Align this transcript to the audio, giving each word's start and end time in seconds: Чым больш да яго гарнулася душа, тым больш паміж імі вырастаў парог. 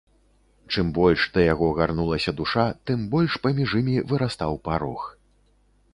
Чым 0.75 0.87
больш 0.97 1.25
да 1.35 1.43
яго 1.53 1.67
гарнулася 1.81 2.31
душа, 2.41 2.65
тым 2.91 2.99
больш 3.15 3.31
паміж 3.47 3.69
імі 3.85 3.95
вырастаў 4.13 4.59
парог. 4.69 5.01